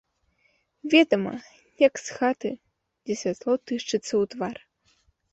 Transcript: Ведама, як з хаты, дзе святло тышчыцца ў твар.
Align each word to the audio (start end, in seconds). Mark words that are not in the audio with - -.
Ведама, 0.93 1.33
як 1.87 1.93
з 2.05 2.15
хаты, 2.21 2.51
дзе 3.09 3.17
святло 3.19 3.55
тышчыцца 3.67 3.99
ў 3.99 4.23
твар. 4.33 4.57